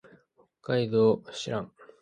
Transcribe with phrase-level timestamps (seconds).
[0.63, 1.81] 北海道歌志内市